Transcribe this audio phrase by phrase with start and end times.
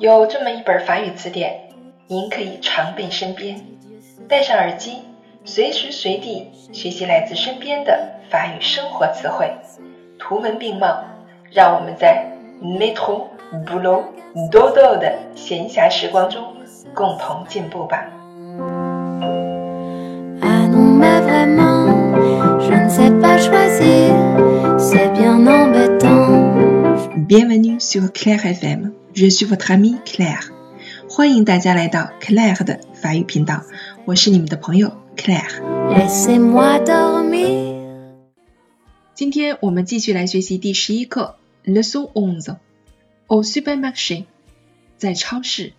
[0.00, 1.70] 有这么一本法语词典，
[2.06, 3.60] 您可以常备身边，
[4.28, 4.98] 戴上耳机，
[5.44, 7.98] 随时随地学习来自身边的
[8.30, 9.50] 法语生活词汇，
[10.16, 11.02] 图文并茂，
[11.50, 12.30] 让我们在
[12.62, 13.24] metro、
[13.66, 14.04] boulot、
[14.52, 16.44] dodo 的闲暇时光中
[16.94, 18.06] 共同进步吧。
[20.40, 21.88] Ah non, mais vraiment,
[22.60, 24.14] je ne sais pas choisir,
[24.78, 26.38] c'est bien embêtant.
[27.26, 28.46] Bienvenue sur Claire
[29.14, 30.50] FM，je suis votre amie Claire。
[31.08, 33.64] 欢迎大家来到 Claire 的法语频道，
[34.04, 35.58] 我是你们的朋友 Claire。
[39.14, 42.56] 今天我们继续来学习第十一课，Leçon onze。
[43.26, 44.24] Au supermarché，
[44.96, 45.72] 在超市。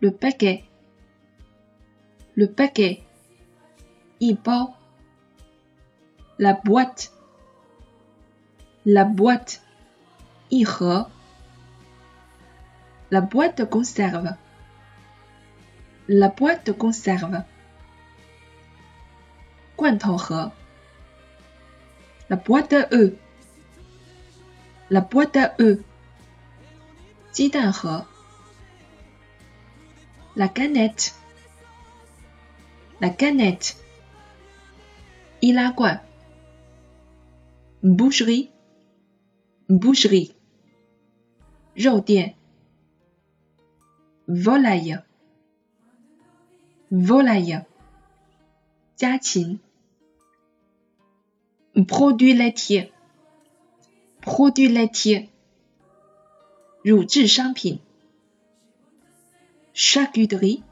[0.00, 3.00] Le paquet，le paquet，
[4.18, 4.74] 一包。
[6.36, 9.58] La boîte，la boîte，
[10.48, 11.10] 一盒。
[13.11, 17.43] La boîte de conserve，la boîte de conserve，
[19.75, 20.51] 罐头盒。
[22.29, 23.13] La boîte à œufs.
[24.89, 25.79] La boîte à œufs.
[27.31, 28.05] 鸡蛋盒。
[30.35, 31.13] La canette.
[32.99, 33.75] La canette.
[35.41, 36.01] 易拉罐。
[37.83, 38.49] Boucherie.
[39.69, 40.33] Boucherie.
[41.75, 42.35] 肉店。
[44.32, 45.02] Volaille.
[46.92, 47.64] Volaille.
[48.96, 49.60] 家禽。
[51.74, 52.90] produit laitier,
[54.20, 55.28] produit laitier，
[56.82, 57.80] 乳制商品。
[59.72, 60.62] charcuterie,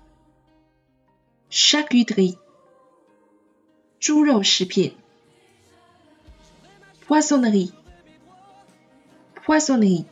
[1.50, 2.36] charcuterie，
[4.00, 4.96] 猪肉食品。
[7.06, 7.72] poissonnerie,
[9.46, 10.04] poissonnerie，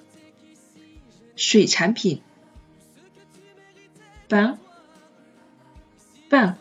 [1.35, 2.23] 水产品。
[4.29, 4.59] Pain,
[6.31, 6.57] pain，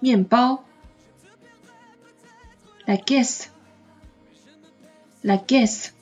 [0.00, 0.64] 面包。
[2.86, 3.48] La caisse,
[5.22, 5.92] la caisse，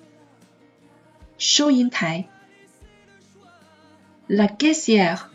[1.38, 2.28] 收银台。
[4.28, 5.28] La caissière,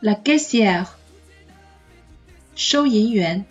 [0.00, 0.86] la caissière，
[2.54, 3.44] 收银员。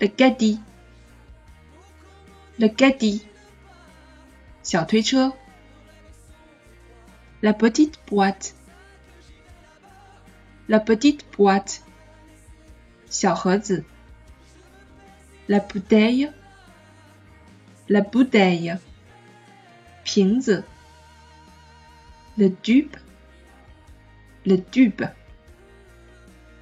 [0.00, 0.60] Le caddie,
[2.58, 3.22] le caddie，
[4.62, 5.32] 小推车。
[7.41, 8.55] La petite boîte,
[10.69, 11.81] la petite boîte，
[13.09, 13.83] 小盒子。
[15.49, 16.31] La bouteille,
[17.89, 18.77] la bouteille，
[20.05, 20.63] 瓶子。
[22.37, 22.95] Le tube,
[24.45, 25.03] le tube，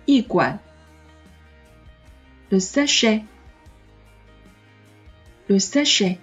[0.08, 0.60] 一管。
[2.50, 3.24] Le sachet,
[5.48, 6.18] le sachet，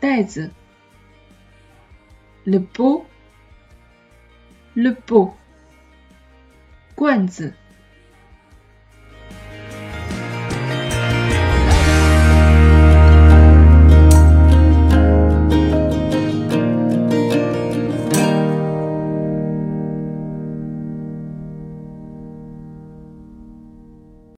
[0.00, 0.50] 袋子。
[2.45, 3.05] Le pot,
[4.75, 5.35] le pot，
[6.95, 7.53] 罐子。